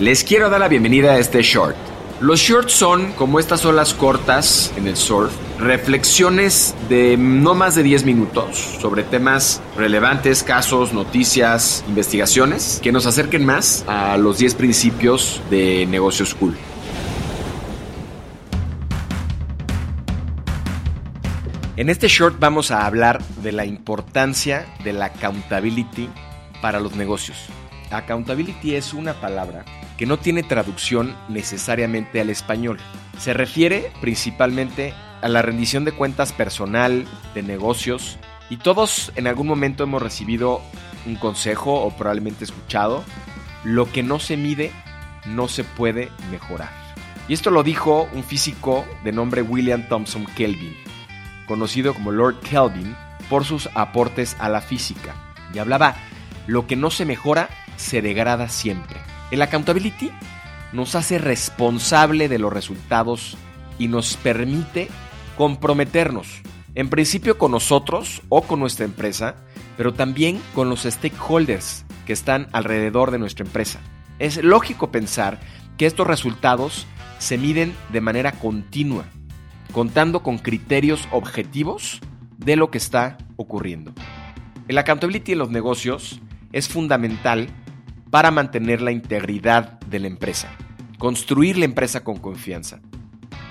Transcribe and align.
Les 0.00 0.22
quiero 0.22 0.48
dar 0.48 0.60
la 0.60 0.68
bienvenida 0.68 1.14
a 1.14 1.18
este 1.18 1.42
short. 1.42 1.74
Los 2.20 2.38
shorts 2.38 2.72
son, 2.72 3.10
como 3.14 3.40
estas 3.40 3.64
olas 3.64 3.94
cortas 3.94 4.72
en 4.76 4.86
el 4.86 4.96
surf, 4.96 5.32
reflexiones 5.58 6.72
de 6.88 7.16
no 7.16 7.56
más 7.56 7.74
de 7.74 7.82
10 7.82 8.04
minutos 8.04 8.58
sobre 8.80 9.02
temas 9.02 9.60
relevantes, 9.76 10.44
casos, 10.44 10.92
noticias, 10.92 11.84
investigaciones, 11.88 12.78
que 12.80 12.92
nos 12.92 13.06
acerquen 13.06 13.44
más 13.44 13.84
a 13.88 14.16
los 14.18 14.38
10 14.38 14.54
principios 14.54 15.42
de 15.50 15.84
negocios 15.86 16.32
cool. 16.36 16.56
En 21.76 21.90
este 21.90 22.06
short 22.06 22.38
vamos 22.38 22.70
a 22.70 22.86
hablar 22.86 23.20
de 23.42 23.50
la 23.50 23.64
importancia 23.64 24.64
de 24.84 24.92
la 24.92 25.06
accountability 25.06 26.08
para 26.62 26.78
los 26.78 26.94
negocios. 26.94 27.46
Accountability 27.90 28.76
es 28.76 28.94
una 28.94 29.14
palabra 29.14 29.64
que 29.98 30.06
no 30.06 30.16
tiene 30.16 30.44
traducción 30.44 31.14
necesariamente 31.28 32.20
al 32.20 32.30
español. 32.30 32.78
Se 33.18 33.34
refiere 33.34 33.92
principalmente 34.00 34.94
a 35.20 35.28
la 35.28 35.42
rendición 35.42 35.84
de 35.84 35.92
cuentas 35.92 36.32
personal, 36.32 37.04
de 37.34 37.42
negocios, 37.42 38.16
y 38.48 38.58
todos 38.58 39.12
en 39.16 39.26
algún 39.26 39.48
momento 39.48 39.82
hemos 39.82 40.00
recibido 40.00 40.62
un 41.04 41.16
consejo 41.16 41.82
o 41.82 41.90
probablemente 41.90 42.44
escuchado, 42.44 43.04
lo 43.64 43.90
que 43.90 44.02
no 44.02 44.20
se 44.20 44.36
mide 44.36 44.72
no 45.26 45.48
se 45.48 45.64
puede 45.64 46.10
mejorar. 46.30 46.70
Y 47.26 47.34
esto 47.34 47.50
lo 47.50 47.62
dijo 47.62 48.08
un 48.14 48.22
físico 48.22 48.86
de 49.04 49.12
nombre 49.12 49.42
William 49.42 49.86
Thompson 49.88 50.24
Kelvin, 50.36 50.74
conocido 51.46 51.92
como 51.92 52.12
Lord 52.12 52.40
Kelvin 52.40 52.96
por 53.28 53.44
sus 53.44 53.68
aportes 53.74 54.36
a 54.38 54.48
la 54.48 54.60
física. 54.60 55.14
Y 55.52 55.58
hablaba, 55.58 55.96
lo 56.46 56.66
que 56.66 56.76
no 56.76 56.90
se 56.90 57.04
mejora 57.04 57.50
se 57.76 58.00
degrada 58.00 58.48
siempre. 58.48 59.07
El 59.30 59.42
accountability 59.42 60.10
nos 60.72 60.94
hace 60.94 61.18
responsable 61.18 62.28
de 62.28 62.38
los 62.38 62.52
resultados 62.52 63.36
y 63.78 63.88
nos 63.88 64.16
permite 64.16 64.88
comprometernos, 65.36 66.40
en 66.74 66.88
principio 66.88 67.38
con 67.38 67.52
nosotros 67.52 68.22
o 68.28 68.42
con 68.42 68.58
nuestra 68.60 68.84
empresa, 68.84 69.36
pero 69.76 69.92
también 69.92 70.40
con 70.54 70.70
los 70.70 70.82
stakeholders 70.82 71.84
que 72.06 72.12
están 72.12 72.48
alrededor 72.52 73.10
de 73.10 73.18
nuestra 73.18 73.44
empresa. 73.44 73.80
Es 74.18 74.42
lógico 74.42 74.90
pensar 74.90 75.38
que 75.76 75.86
estos 75.86 76.06
resultados 76.06 76.86
se 77.18 77.36
miden 77.36 77.74
de 77.92 78.00
manera 78.00 78.32
continua, 78.32 79.04
contando 79.72 80.22
con 80.22 80.38
criterios 80.38 81.06
objetivos 81.12 82.00
de 82.38 82.56
lo 82.56 82.70
que 82.70 82.78
está 82.78 83.18
ocurriendo. 83.36 83.92
El 84.68 84.78
accountability 84.78 85.32
en 85.32 85.38
los 85.38 85.50
negocios 85.50 86.20
es 86.52 86.68
fundamental 86.68 87.48
para 88.10 88.30
mantener 88.30 88.80
la 88.80 88.92
integridad 88.92 89.80
de 89.80 89.98
la 89.98 90.06
empresa, 90.06 90.48
construir 90.98 91.58
la 91.58 91.64
empresa 91.64 92.04
con 92.04 92.18
confianza. 92.18 92.80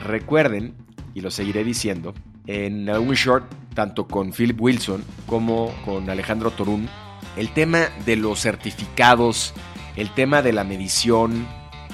Recuerden, 0.04 0.76
y 1.14 1.22
lo 1.22 1.32
seguiré 1.32 1.64
diciendo, 1.64 2.14
en 2.48 2.90
un 2.90 3.14
short, 3.14 3.52
tanto 3.74 4.08
con 4.08 4.32
Philip 4.32 4.60
Wilson 4.60 5.04
como 5.26 5.74
con 5.86 6.10
Alejandro 6.10 6.52
Torún, 6.52 6.88
el 7.36 7.50
tema 7.50 7.90
de 8.06 8.16
los 8.16 8.42
certificados, 8.42 9.54
el 9.96 10.10
tema 10.10 10.42
de 10.42 10.54
la 10.54 10.64
medición, 10.64 11.48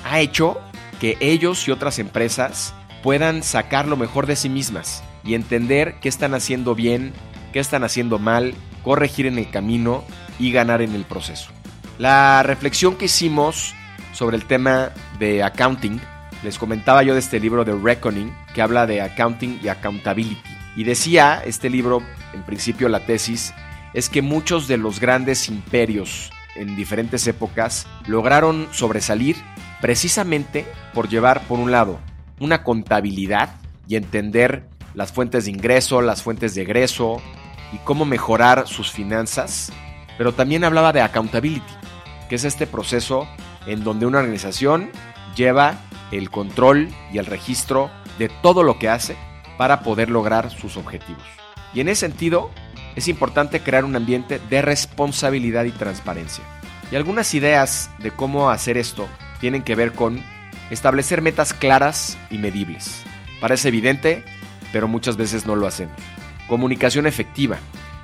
ha 0.06 0.20
hecho 0.20 0.58
que 1.00 1.18
ellos 1.20 1.68
y 1.68 1.72
otras 1.72 2.00
empresas 2.00 2.74
puedan 3.02 3.44
sacar 3.44 3.88
lo 3.88 3.98
mejor 3.98 4.28
de 4.28 4.38
sí 4.38 4.48
mismas 4.48 5.04
y 5.26 5.34
entender 5.34 5.96
qué 6.02 6.08
están 6.08 6.34
haciendo 6.34 6.76
bien, 6.76 7.12
qué 7.52 7.60
están 7.60 7.84
haciendo 7.84 8.20
mal, 8.20 8.54
corregir 8.84 9.26
en 9.26 9.38
el 9.38 9.50
camino 9.50 10.04
y 10.40 10.52
ganar 10.52 10.82
en 10.82 10.96
el 10.96 11.04
proceso. 11.04 11.52
La 12.04 12.44
reflexión 12.44 12.98
que 12.98 13.06
hicimos 13.06 13.74
sobre 14.12 14.36
el 14.36 14.44
tema 14.44 14.92
de 15.20 15.42
accounting, 15.42 16.02
les 16.44 16.58
comentaba 16.58 17.02
yo 17.02 17.14
de 17.14 17.22
este 17.22 17.40
libro 17.40 17.64
de 17.64 17.74
Reckoning, 17.74 18.36
que 18.54 18.62
habla 18.62 18.86
de 18.86 19.02
accounting 19.02 19.62
y 19.64 19.70
accountability. 19.70 20.44
Y 20.76 20.84
decía 20.84 21.42
este 21.46 21.70
libro, 21.70 22.04
en 22.34 22.44
principio 22.44 22.90
la 22.90 23.06
tesis, 23.06 23.54
es 23.94 24.10
que 24.10 24.22
muchos 24.22 24.68
de 24.68 24.76
los 24.76 25.00
grandes 25.00 25.48
imperios 25.48 26.30
en 26.58 26.76
diferentes 26.76 27.26
épocas 27.26 27.88
lograron 28.06 28.68
sobresalir 28.74 29.38
precisamente 29.80 30.66
por 30.94 31.08
llevar, 31.08 31.48
por 31.48 31.58
un 31.58 31.72
lado, 31.72 32.02
una 32.38 32.64
contabilidad 32.64 33.56
y 33.88 33.96
entender 33.96 34.68
las 34.94 35.14
fuentes 35.14 35.46
de 35.46 35.52
ingreso, 35.52 36.02
las 36.02 36.22
fuentes 36.22 36.54
de 36.54 36.64
egreso 36.64 37.22
y 37.72 37.78
cómo 37.78 38.04
mejorar 38.04 38.68
sus 38.68 38.92
finanzas, 38.92 39.72
pero 40.18 40.34
también 40.34 40.66
hablaba 40.66 40.92
de 40.92 41.00
accountability, 41.00 41.64
que 42.34 42.38
es 42.38 42.46
este 42.46 42.66
proceso 42.66 43.28
en 43.68 43.84
donde 43.84 44.08
una 44.08 44.18
organización 44.18 44.90
lleva 45.36 45.76
el 46.12 46.32
control 46.32 46.90
y 47.12 47.20
el 47.20 47.28
registro 47.28 47.92
de 48.18 48.28
todo 48.28 48.64
lo 48.64 48.80
que 48.80 48.90
hace 48.90 49.16
para 49.56 49.82
poder 49.82 50.10
lograr 50.10 50.50
sus 50.50 50.76
objetivos. 50.76 51.22
Y 51.76 51.82
en 51.82 51.90
ese 51.90 52.08
sentido, 52.08 52.50
es 52.96 53.08
importante 53.08 53.60
crear 53.60 53.86
un 53.86 53.96
ambiente 53.96 54.40
de 54.50 54.64
responsabilidad 54.64 55.66
y 55.66 55.72
transparencia. 55.74 56.44
Y 56.92 56.96
algunas 56.96 57.36
ideas 57.36 57.92
de 58.00 58.10
cómo 58.10 58.50
hacer 58.50 58.80
esto 58.80 59.08
tienen 59.40 59.62
que 59.62 59.76
ver 59.76 59.92
con 59.94 60.20
establecer 60.72 61.22
metas 61.22 61.54
claras 61.54 62.18
y 62.32 62.40
medibles. 62.40 63.04
Parece 63.42 63.68
evidente, 63.68 64.24
pero 64.72 64.88
muchas 64.88 65.18
veces 65.18 65.46
no 65.46 65.56
lo 65.56 65.68
hacemos. 65.68 65.96
Comunicación 66.48 67.06
efectiva. 67.06 67.58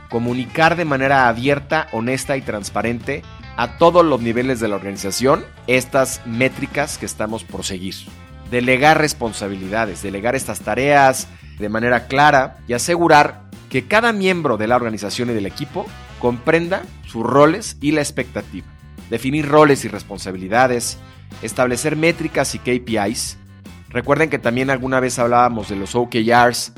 Comunicar 0.07 0.75
de 0.75 0.85
manera 0.85 1.27
abierta, 1.29 1.87
honesta 1.93 2.37
y 2.37 2.41
transparente 2.43 3.23
a 3.59 3.77
todos 3.77 4.05
los 4.05 4.21
niveles 4.21 4.61
de 4.61 4.69
la 4.69 4.77
organización 4.77 5.43
estas 5.67 6.21
métricas 6.25 6.97
que 6.97 7.05
estamos 7.05 7.43
por 7.43 7.65
seguir. 7.65 7.93
Delegar 8.49 8.97
responsabilidades, 8.97 10.01
delegar 10.01 10.33
estas 10.33 10.61
tareas 10.61 11.27
de 11.57 11.67
manera 11.67 12.07
clara 12.07 12.55
y 12.69 12.73
asegurar 12.73 13.41
que 13.69 13.85
cada 13.85 14.13
miembro 14.13 14.55
de 14.55 14.67
la 14.67 14.77
organización 14.77 15.29
y 15.29 15.33
del 15.33 15.45
equipo 15.45 15.85
comprenda 16.21 16.83
sus 17.05 17.25
roles 17.25 17.75
y 17.81 17.91
la 17.91 17.99
expectativa. 17.99 18.65
Definir 19.09 19.49
roles 19.49 19.83
y 19.83 19.89
responsabilidades, 19.89 20.97
establecer 21.41 21.97
métricas 21.97 22.55
y 22.55 22.59
KPIs. 22.59 23.39
Recuerden 23.89 24.29
que 24.29 24.39
también 24.39 24.69
alguna 24.69 25.01
vez 25.01 25.19
hablábamos 25.19 25.67
de 25.67 25.75
los 25.75 25.95
OKRs 25.95 26.71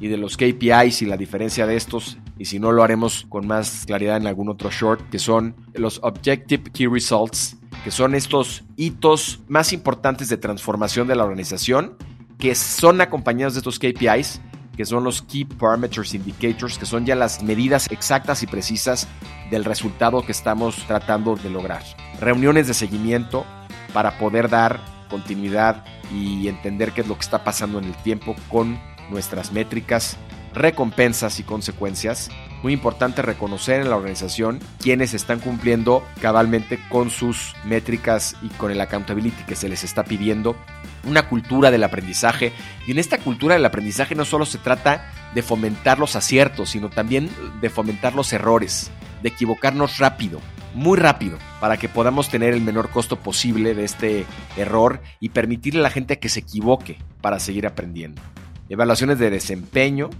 y 0.00 0.08
de 0.08 0.16
los 0.16 0.36
KPIs 0.36 1.02
y 1.02 1.06
la 1.06 1.16
diferencia 1.16 1.66
de 1.66 1.76
estos 1.76 2.18
y 2.38 2.44
si 2.44 2.58
no 2.58 2.72
lo 2.72 2.82
haremos 2.82 3.26
con 3.28 3.46
más 3.46 3.84
claridad 3.86 4.18
en 4.18 4.26
algún 4.26 4.48
otro 4.48 4.70
short, 4.70 5.08
que 5.10 5.18
son 5.18 5.54
los 5.74 6.00
Objective 6.02 6.70
Key 6.70 6.86
Results, 6.86 7.56
que 7.82 7.90
son 7.90 8.14
estos 8.14 8.64
hitos 8.76 9.40
más 9.48 9.72
importantes 9.72 10.28
de 10.28 10.36
transformación 10.36 11.08
de 11.08 11.16
la 11.16 11.24
organización, 11.24 11.96
que 12.38 12.54
son 12.54 13.00
acompañados 13.00 13.54
de 13.54 13.60
estos 13.60 13.78
KPIs, 13.78 14.42
que 14.76 14.84
son 14.84 15.04
los 15.04 15.22
Key 15.22 15.46
Parameters 15.46 16.12
Indicators, 16.12 16.76
que 16.76 16.84
son 16.84 17.06
ya 17.06 17.14
las 17.14 17.42
medidas 17.42 17.90
exactas 17.90 18.42
y 18.42 18.46
precisas 18.46 19.08
del 19.50 19.64
resultado 19.64 20.20
que 20.22 20.32
estamos 20.32 20.76
tratando 20.86 21.36
de 21.36 21.48
lograr. 21.48 21.82
Reuniones 22.20 22.66
de 22.66 22.74
seguimiento 22.74 23.46
para 23.94 24.18
poder 24.18 24.50
dar 24.50 24.80
continuidad 25.08 25.84
y 26.12 26.48
entender 26.48 26.92
qué 26.92 27.00
es 27.00 27.08
lo 27.08 27.14
que 27.14 27.22
está 27.22 27.42
pasando 27.42 27.78
en 27.78 27.86
el 27.86 27.94
tiempo 28.02 28.36
con 28.50 28.78
nuestras 29.10 29.52
métricas 29.52 30.18
recompensas 30.56 31.38
y 31.38 31.44
consecuencias. 31.44 32.30
Muy 32.62 32.72
importante 32.72 33.22
reconocer 33.22 33.82
en 33.82 33.90
la 33.90 33.96
organización 33.96 34.58
quienes 34.80 35.14
están 35.14 35.38
cumpliendo 35.38 36.02
cabalmente 36.20 36.80
con 36.88 37.10
sus 37.10 37.54
métricas 37.64 38.34
y 38.42 38.48
con 38.48 38.72
el 38.72 38.80
accountability 38.80 39.44
que 39.44 39.54
se 39.54 39.68
les 39.68 39.84
está 39.84 40.02
pidiendo. 40.04 40.56
Una 41.04 41.28
cultura 41.28 41.70
del 41.70 41.84
aprendizaje. 41.84 42.52
Y 42.86 42.92
en 42.92 42.98
esta 42.98 43.18
cultura 43.18 43.54
del 43.54 43.66
aprendizaje 43.66 44.14
no 44.14 44.24
solo 44.24 44.46
se 44.46 44.58
trata 44.58 45.12
de 45.34 45.42
fomentar 45.42 45.98
los 45.98 46.16
aciertos, 46.16 46.70
sino 46.70 46.88
también 46.88 47.30
de 47.60 47.70
fomentar 47.70 48.14
los 48.14 48.32
errores, 48.32 48.90
de 49.22 49.28
equivocarnos 49.28 49.98
rápido, 49.98 50.40
muy 50.74 50.98
rápido, 50.98 51.38
para 51.60 51.76
que 51.76 51.88
podamos 51.88 52.30
tener 52.30 52.54
el 52.54 52.62
menor 52.62 52.90
costo 52.90 53.20
posible 53.20 53.74
de 53.74 53.84
este 53.84 54.26
error 54.56 55.00
y 55.20 55.28
permitirle 55.28 55.80
a 55.80 55.84
la 55.84 55.90
gente 55.90 56.18
que 56.18 56.30
se 56.30 56.40
equivoque 56.40 56.98
para 57.20 57.38
seguir 57.38 57.66
aprendiendo. 57.66 58.22
Evaluaciones 58.68 59.18
de 59.18 59.30
desempeño, 59.30 60.10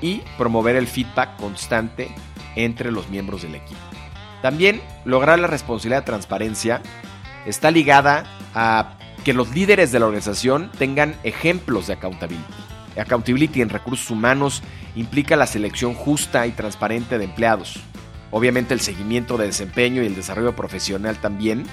y 0.00 0.22
promover 0.36 0.76
el 0.76 0.86
feedback 0.86 1.36
constante 1.36 2.08
entre 2.56 2.92
los 2.92 3.08
miembros 3.08 3.42
del 3.42 3.54
equipo. 3.54 3.80
También 4.42 4.80
lograr 5.04 5.38
la 5.38 5.46
responsabilidad 5.46 6.02
de 6.02 6.06
transparencia 6.06 6.80
está 7.46 7.70
ligada 7.70 8.24
a 8.54 8.96
que 9.24 9.32
los 9.32 9.50
líderes 9.50 9.90
de 9.90 9.98
la 9.98 10.06
organización 10.06 10.70
tengan 10.78 11.16
ejemplos 11.24 11.86
de 11.86 11.94
accountability. 11.94 12.44
Accountability 12.96 13.62
en 13.62 13.68
recursos 13.68 14.10
humanos 14.10 14.62
implica 14.96 15.36
la 15.36 15.46
selección 15.46 15.94
justa 15.94 16.46
y 16.46 16.52
transparente 16.52 17.18
de 17.18 17.24
empleados. 17.24 17.80
Obviamente 18.30 18.74
el 18.74 18.80
seguimiento 18.80 19.36
de 19.36 19.46
desempeño 19.46 20.02
y 20.02 20.06
el 20.06 20.14
desarrollo 20.14 20.54
profesional 20.54 21.16
también. 21.16 21.64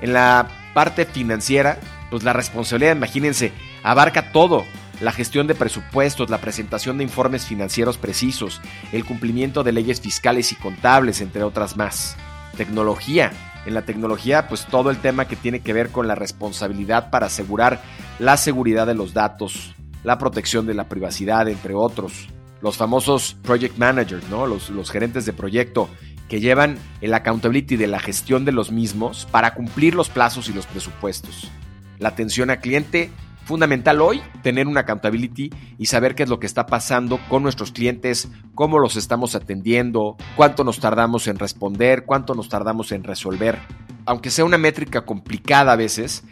En 0.00 0.12
la 0.12 0.48
parte 0.74 1.04
financiera, 1.04 1.78
pues 2.10 2.22
la 2.22 2.32
responsabilidad, 2.32 2.96
imagínense, 2.96 3.52
abarca 3.82 4.32
todo. 4.32 4.64
La 5.02 5.10
gestión 5.10 5.48
de 5.48 5.56
presupuestos, 5.56 6.30
la 6.30 6.38
presentación 6.38 6.96
de 6.96 7.02
informes 7.02 7.44
financieros 7.44 7.98
precisos, 7.98 8.60
el 8.92 9.04
cumplimiento 9.04 9.64
de 9.64 9.72
leyes 9.72 10.00
fiscales 10.00 10.52
y 10.52 10.54
contables, 10.54 11.20
entre 11.20 11.42
otras 11.42 11.76
más. 11.76 12.16
Tecnología, 12.56 13.32
en 13.66 13.74
la 13.74 13.82
tecnología, 13.82 14.46
pues 14.46 14.64
todo 14.64 14.90
el 14.90 14.98
tema 14.98 15.26
que 15.26 15.34
tiene 15.34 15.58
que 15.58 15.72
ver 15.72 15.88
con 15.88 16.06
la 16.06 16.14
responsabilidad 16.14 17.10
para 17.10 17.26
asegurar 17.26 17.82
la 18.20 18.36
seguridad 18.36 18.86
de 18.86 18.94
los 18.94 19.12
datos, 19.12 19.74
la 20.04 20.18
protección 20.18 20.66
de 20.66 20.74
la 20.74 20.88
privacidad, 20.88 21.48
entre 21.48 21.74
otros. 21.74 22.28
Los 22.60 22.76
famosos 22.76 23.36
project 23.42 23.78
managers, 23.78 24.28
¿no? 24.28 24.46
Los, 24.46 24.70
los 24.70 24.92
gerentes 24.92 25.26
de 25.26 25.32
proyecto 25.32 25.88
que 26.28 26.38
llevan 26.38 26.78
el 27.00 27.12
accountability 27.12 27.74
de 27.74 27.88
la 27.88 27.98
gestión 27.98 28.44
de 28.44 28.52
los 28.52 28.70
mismos 28.70 29.26
para 29.32 29.54
cumplir 29.54 29.96
los 29.96 30.10
plazos 30.10 30.48
y 30.48 30.52
los 30.52 30.66
presupuestos. 30.66 31.50
La 31.98 32.10
atención 32.10 32.50
al 32.50 32.60
cliente 32.60 33.10
fundamental 33.44 34.00
hoy 34.00 34.22
tener 34.42 34.66
una 34.66 34.80
accountability 34.80 35.50
y 35.78 35.86
saber 35.86 36.14
qué 36.14 36.22
es 36.22 36.28
lo 36.28 36.38
que 36.38 36.46
está 36.46 36.66
pasando 36.66 37.18
con 37.28 37.42
nuestros 37.42 37.72
clientes, 37.72 38.28
cómo 38.54 38.78
los 38.78 38.96
estamos 38.96 39.34
atendiendo, 39.34 40.16
cuánto 40.36 40.64
nos 40.64 40.80
tardamos 40.80 41.26
en 41.26 41.38
responder, 41.38 42.04
cuánto 42.04 42.34
nos 42.34 42.48
tardamos 42.48 42.92
en 42.92 43.04
resolver. 43.04 43.58
Aunque 44.06 44.30
sea 44.30 44.44
una 44.44 44.58
métrica 44.58 45.04
complicada 45.04 45.72
a 45.72 45.76
veces, 45.76 46.24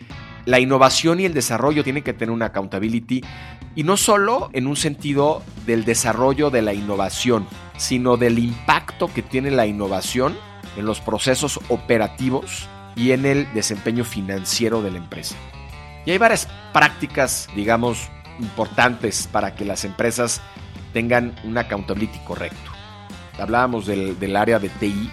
la 0.47 0.59
innovación 0.59 1.21
y 1.21 1.25
el 1.25 1.35
desarrollo 1.35 1.85
tienen 1.85 2.03
que 2.03 2.13
tener 2.13 2.33
una 2.33 2.47
accountability 2.47 3.23
y 3.75 3.85
no 3.85 3.97
solo 3.97 4.51
en 4.53 4.67
un 4.67 4.77
sentido 4.77 5.43
del 5.67 5.85
desarrollo 5.85 6.51
de 6.51 6.63
la 6.63 6.75
innovación, 6.75 7.47
sino 7.77 8.17
del 8.17 8.39
impacto 8.39 9.13
que 9.13 9.23
tiene 9.23 9.51
la 9.51 9.67
innovación 9.67 10.37
en 10.77 10.87
los 10.87 11.01
procesos 11.01 11.61
operativos 11.69 12.69
y 12.97 13.13
en 13.13 13.27
el 13.27 13.53
desempeño 13.55 14.05
financiero 14.05 14.83
de 14.83 14.91
la 14.91 14.99
empresa. 14.99 15.37
Y 16.05 16.13
hay 16.13 16.19
varias 16.19 16.49
prácticas, 16.73 17.49
digamos, 17.55 18.09
importantes 18.39 19.29
para 19.31 19.55
que 19.55 19.65
las 19.65 19.85
empresas 19.85 20.41
tengan 20.93 21.35
un 21.45 21.59
accountability 21.59 22.19
correcto. 22.21 22.71
Hablábamos 23.39 23.87
del, 23.87 24.37
área 24.37 24.59
de 24.59 24.69
TI. 24.69 25.11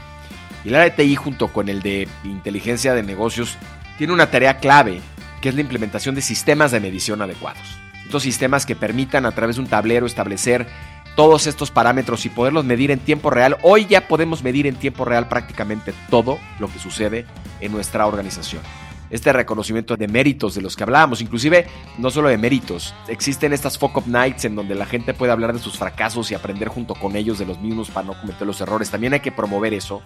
Y 0.63 0.69
el 0.69 0.75
área 0.75 0.89
de 0.89 1.03
TI 1.03 1.15
junto 1.15 1.49
con 1.49 1.69
el 1.69 1.81
de 1.81 2.07
inteligencia 2.23 2.93
de 2.93 3.03
negocios 3.03 3.57
tiene 3.97 4.13
una 4.13 4.31
tarea 4.31 4.57
clave, 4.57 5.01
que 5.41 5.49
es 5.49 5.55
la 5.55 5.61
implementación 5.61 6.15
de 6.15 6.21
sistemas 6.21 6.71
de 6.71 6.79
medición 6.79 7.21
adecuados. 7.21 7.79
Estos 8.05 8.23
sistemas 8.23 8.65
que 8.65 8.75
permitan 8.75 9.25
a 9.25 9.31
través 9.31 9.57
de 9.57 9.63
un 9.63 9.67
tablero 9.67 10.05
establecer 10.05 10.67
todos 11.15 11.47
estos 11.47 11.71
parámetros 11.71 12.25
y 12.25 12.29
poderlos 12.29 12.63
medir 12.63 12.91
en 12.91 12.99
tiempo 12.99 13.29
real. 13.29 13.57
Hoy 13.61 13.85
ya 13.87 14.07
podemos 14.07 14.43
medir 14.43 14.67
en 14.67 14.75
tiempo 14.75 15.03
real 15.03 15.27
prácticamente 15.27 15.93
todo 16.09 16.39
lo 16.59 16.71
que 16.71 16.79
sucede 16.79 17.25
en 17.59 17.71
nuestra 17.71 18.05
organización 18.05 18.61
este 19.09 19.33
reconocimiento 19.33 19.95
de 19.95 20.07
méritos 20.07 20.55
de 20.55 20.61
los 20.61 20.75
que 20.75 20.83
hablábamos, 20.83 21.21
inclusive 21.21 21.67
no 21.97 22.09
solo 22.11 22.29
de 22.29 22.37
méritos, 22.37 22.93
existen 23.07 23.53
estas 23.53 23.77
fuck 23.77 23.97
up 23.97 24.07
nights 24.07 24.45
en 24.45 24.55
donde 24.55 24.75
la 24.75 24.85
gente 24.85 25.13
puede 25.13 25.31
hablar 25.31 25.53
de 25.53 25.59
sus 25.59 25.77
fracasos 25.77 26.31
y 26.31 26.35
aprender 26.35 26.67
junto 26.67 26.95
con 26.95 27.15
ellos 27.15 27.39
de 27.39 27.45
los 27.45 27.59
mismos 27.59 27.89
para 27.89 28.07
no 28.07 28.19
cometer 28.19 28.45
los 28.45 28.61
errores. 28.61 28.89
También 28.89 29.13
hay 29.13 29.19
que 29.21 29.31
promover 29.31 29.73
eso, 29.73 30.01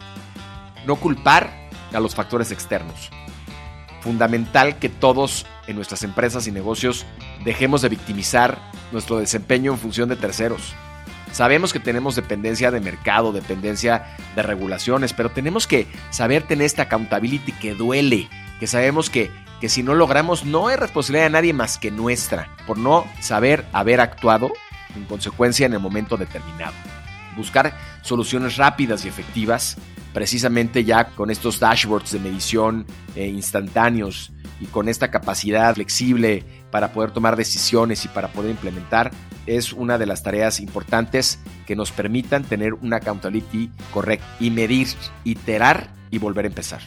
no 0.85 0.95
culpar 0.95 1.69
a 1.93 1.99
los 1.99 2.15
factores 2.15 2.51
externos. 2.51 3.09
Fundamental 4.01 4.79
que 4.79 4.89
todos 4.89 5.45
en 5.67 5.75
nuestras 5.75 6.03
empresas 6.03 6.47
y 6.47 6.51
negocios 6.51 7.05
dejemos 7.45 7.81
de 7.81 7.89
victimizar 7.89 8.57
nuestro 8.91 9.19
desempeño 9.19 9.71
en 9.71 9.77
función 9.77 10.09
de 10.09 10.15
terceros. 10.15 10.73
Sabemos 11.31 11.71
que 11.71 11.79
tenemos 11.79 12.15
dependencia 12.15 12.71
de 12.71 12.81
mercado, 12.81 13.31
dependencia 13.31 14.17
de 14.35 14.43
regulaciones, 14.43 15.13
pero 15.13 15.29
tenemos 15.31 15.65
que 15.65 15.87
saber 16.09 16.43
tener 16.43 16.65
esta 16.65 16.83
accountability 16.83 17.53
que 17.53 17.73
duele, 17.73 18.27
que 18.61 18.67
sabemos 18.67 19.09
que, 19.09 19.31
que 19.59 19.69
si 19.69 19.81
no 19.81 19.95
logramos 19.95 20.45
no 20.45 20.69
es 20.69 20.79
responsabilidad 20.79 21.23
de 21.23 21.29
nadie 21.31 21.51
más 21.51 21.79
que 21.79 21.89
nuestra, 21.89 22.55
por 22.67 22.77
no 22.77 23.07
saber 23.19 23.65
haber 23.73 23.99
actuado 23.99 24.51
en 24.95 25.03
consecuencia 25.05 25.65
en 25.65 25.73
el 25.73 25.79
momento 25.79 26.15
determinado. 26.15 26.75
Buscar 27.35 27.75
soluciones 28.03 28.57
rápidas 28.57 29.03
y 29.03 29.07
efectivas, 29.07 29.77
precisamente 30.13 30.83
ya 30.83 31.05
con 31.05 31.31
estos 31.31 31.59
dashboards 31.59 32.11
de 32.11 32.19
medición 32.19 32.85
eh, 33.15 33.29
instantáneos 33.29 34.31
y 34.59 34.67
con 34.67 34.89
esta 34.89 35.09
capacidad 35.09 35.73
flexible 35.73 36.45
para 36.69 36.93
poder 36.93 37.09
tomar 37.09 37.37
decisiones 37.37 38.05
y 38.05 38.09
para 38.09 38.27
poder 38.27 38.51
implementar, 38.51 39.09
es 39.47 39.73
una 39.73 39.97
de 39.97 40.05
las 40.05 40.21
tareas 40.21 40.59
importantes 40.59 41.39
que 41.65 41.75
nos 41.75 41.91
permitan 41.91 42.43
tener 42.43 42.75
una 42.75 42.97
accountability 42.97 43.71
correcta 43.91 44.27
y 44.39 44.51
medir, 44.51 44.87
iterar 45.23 45.89
y 46.11 46.19
volver 46.19 46.45
a 46.45 46.49
empezar. 46.49 46.81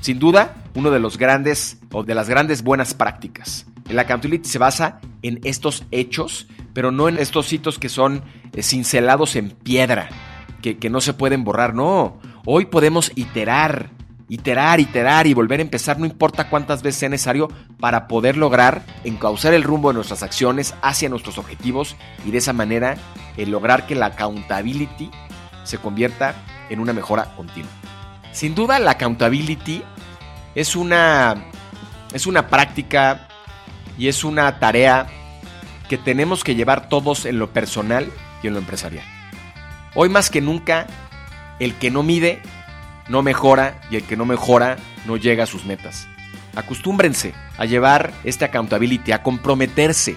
Sin 0.00 0.18
duda, 0.18 0.54
uno 0.78 0.92
de 0.92 1.00
los 1.00 1.18
grandes 1.18 1.78
o 1.92 2.04
de 2.04 2.14
las 2.14 2.28
grandes 2.28 2.62
buenas 2.62 2.94
prácticas. 2.94 3.66
La 3.90 4.02
accountability 4.02 4.48
se 4.48 4.58
basa 4.58 5.00
en 5.22 5.40
estos 5.42 5.84
hechos, 5.90 6.46
pero 6.72 6.92
no 6.92 7.08
en 7.08 7.18
estos 7.18 7.52
hitos 7.52 7.80
que 7.80 7.88
son 7.88 8.22
eh, 8.54 8.62
cincelados 8.62 9.34
en 9.34 9.50
piedra, 9.50 10.08
que, 10.62 10.76
no 10.88 11.00
se 11.00 11.14
pueden 11.14 11.42
borrar. 11.42 11.74
No, 11.74 12.20
hoy 12.44 12.66
podemos 12.66 13.10
iterar, 13.16 13.90
iterar, 14.28 14.78
iterar 14.78 15.26
y 15.26 15.34
volver 15.34 15.58
a 15.58 15.62
empezar, 15.62 15.98
no 15.98 16.06
importa 16.06 16.48
cuántas 16.48 16.82
veces 16.82 17.00
sea 17.00 17.08
necesario, 17.08 17.48
para 17.80 18.06
poder 18.06 18.36
lograr 18.36 18.84
encauzar 19.02 19.54
el 19.54 19.64
rumbo 19.64 19.88
de 19.88 19.94
nuestras 19.94 20.22
acciones 20.22 20.74
hacia 20.80 21.08
nuestros 21.08 21.38
objetivos 21.38 21.96
y 22.24 22.30
de 22.30 22.38
esa 22.38 22.52
manera 22.52 22.96
el 23.36 23.48
eh, 23.48 23.50
lograr 23.50 23.84
que 23.86 23.96
la 23.96 24.06
accountability 24.06 25.10
se 25.64 25.78
convierta 25.78 26.36
en 26.70 26.78
una 26.78 26.92
mejora 26.92 27.34
continua. 27.34 27.70
Sin 28.30 28.54
duda 28.54 28.78
la 28.78 28.92
accountability 28.92 29.82
es 30.54 30.76
una, 30.76 31.44
es 32.12 32.26
una 32.26 32.48
práctica 32.48 33.28
y 33.96 34.08
es 34.08 34.24
una 34.24 34.58
tarea 34.58 35.06
que 35.88 35.98
tenemos 35.98 36.44
que 36.44 36.54
llevar 36.54 36.88
todos 36.88 37.24
en 37.24 37.38
lo 37.38 37.52
personal 37.52 38.10
y 38.42 38.46
en 38.46 38.54
lo 38.54 38.58
empresarial. 38.58 39.04
Hoy 39.94 40.08
más 40.08 40.30
que 40.30 40.40
nunca, 40.40 40.86
el 41.58 41.74
que 41.74 41.90
no 41.90 42.02
mide 42.02 42.40
no 43.08 43.22
mejora 43.22 43.80
y 43.90 43.96
el 43.96 44.04
que 44.04 44.16
no 44.16 44.26
mejora 44.26 44.76
no 45.06 45.16
llega 45.16 45.44
a 45.44 45.46
sus 45.46 45.64
metas. 45.64 46.06
Acostúmbrense 46.54 47.34
a 47.56 47.64
llevar 47.64 48.12
este 48.24 48.44
accountability, 48.44 49.12
a 49.12 49.22
comprometerse. 49.22 50.16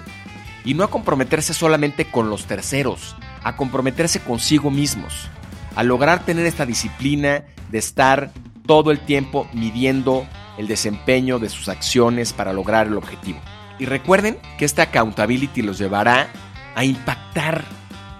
Y 0.63 0.75
no 0.75 0.83
a 0.83 0.91
comprometerse 0.91 1.55
solamente 1.55 2.05
con 2.05 2.29
los 2.29 2.45
terceros, 2.45 3.15
a 3.43 3.55
comprometerse 3.55 4.19
consigo 4.19 4.69
mismos, 4.69 5.27
a 5.75 5.81
lograr 5.81 6.23
tener 6.23 6.45
esta 6.45 6.67
disciplina 6.67 7.45
de 7.69 7.79
estar 7.79 8.31
todo 8.65 8.91
el 8.91 9.00
tiempo 9.00 9.48
midiendo 9.53 10.27
el 10.58 10.68
desempeño 10.68 11.39
de 11.39 11.50
sus 11.50 11.70
acciones 11.70 12.34
para 12.34 12.53
lograr 12.53 12.88
el 12.88 12.98
objetivo. 12.98 13.39
Y 13.80 13.86
recuerden 13.86 14.38
que 14.58 14.65
esta 14.65 14.84
accountability 14.84 15.62
los 15.62 15.77
llevará 15.77 16.27
a 16.75 16.84
impactar 16.86 17.65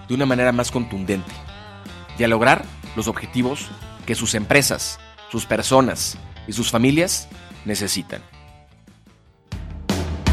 de 0.08 0.14
una 0.14 0.26
manera 0.26 0.52
más 0.52 0.70
contundente 0.70 1.32
y 2.18 2.24
a 2.24 2.28
lograr 2.28 2.64
los 2.96 3.08
objetivos 3.08 3.68
que 4.06 4.14
sus 4.14 4.34
empresas, 4.34 4.98
sus 5.30 5.46
personas 5.46 6.18
y 6.46 6.52
sus 6.52 6.70
familias 6.70 7.28
necesitan. 7.64 8.22